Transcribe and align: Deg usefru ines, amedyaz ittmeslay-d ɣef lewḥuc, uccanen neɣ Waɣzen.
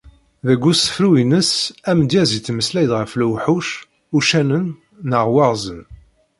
Deg 0.47 0.61
usefru 0.71 1.09
ines, 1.23 1.51
amedyaz 1.89 2.31
ittmeslay-d 2.37 2.91
ɣef 2.99 3.11
lewḥuc, 3.19 3.67
uccanen 4.17 4.65
neɣ 5.09 5.25
Waɣzen. 5.33 5.81